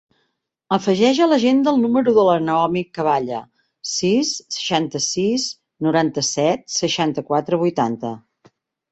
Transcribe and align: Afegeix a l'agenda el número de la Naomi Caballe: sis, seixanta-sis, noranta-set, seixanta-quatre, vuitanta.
Afegeix 0.75 1.17
a 1.23 1.25
l'agenda 1.31 1.69
el 1.71 1.75
número 1.81 2.13
de 2.15 2.23
la 2.27 2.37
Naomi 2.45 2.81
Caballe: 2.97 3.41
sis, 3.89 4.31
seixanta-sis, 4.55 5.45
noranta-set, 5.89 6.65
seixanta-quatre, 6.77 7.61
vuitanta. 7.65 8.13